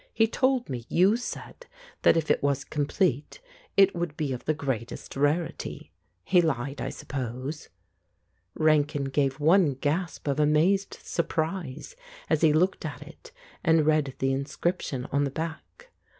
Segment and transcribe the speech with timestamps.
[0.15, 1.67] He told me you said
[2.01, 3.39] that if it was complete
[3.77, 5.91] it would be of the greatest rarity.
[6.23, 7.69] He lied, I suppose?"
[8.55, 11.95] Rankin gave one gasp of amazed surprise
[12.31, 13.31] as he looked at it
[13.63, 15.91] and read the inscription on the back.